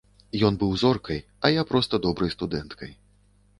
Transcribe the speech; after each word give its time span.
Ён 0.47 0.55
быў 0.63 0.71
зоркай, 0.83 1.19
а 1.45 1.53
я 1.59 1.67
проста 1.73 2.01
добрай 2.09 2.35
студэнткай. 2.39 2.91